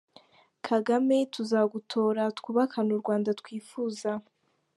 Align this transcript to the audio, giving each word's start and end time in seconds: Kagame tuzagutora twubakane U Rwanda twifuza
Kagame 0.67 1.17
tuzagutora 1.33 2.23
twubakane 2.37 2.89
U 2.97 3.01
Rwanda 3.03 3.29
twifuza 3.39 4.09